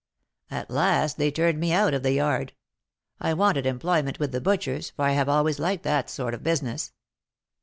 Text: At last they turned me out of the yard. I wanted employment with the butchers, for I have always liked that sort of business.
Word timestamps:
At 0.49 0.71
last 0.71 1.17
they 1.17 1.29
turned 1.29 1.59
me 1.59 1.71
out 1.73 1.93
of 1.93 2.01
the 2.01 2.13
yard. 2.13 2.53
I 3.19 3.35
wanted 3.35 3.67
employment 3.67 4.17
with 4.17 4.31
the 4.31 4.41
butchers, 4.41 4.89
for 4.89 5.05
I 5.05 5.11
have 5.11 5.29
always 5.29 5.59
liked 5.59 5.83
that 5.83 6.09
sort 6.09 6.33
of 6.33 6.41
business. 6.41 6.91